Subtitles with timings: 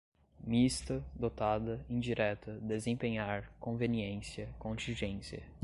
[0.43, 5.43] mista, dotada, indireta, desempenhar, conveniência, contingência